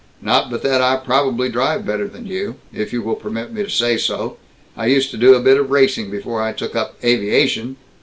[0.19, 3.69] Not but that I probably drive better than you, if you will permit me to
[3.69, 4.37] say so.
[4.75, 7.75] I used to do a bit of racing, before I took up aviation."